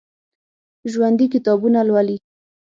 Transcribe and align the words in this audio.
ژوندي 0.91 1.25
کتابونه 1.33 1.79
لولي 1.87 2.17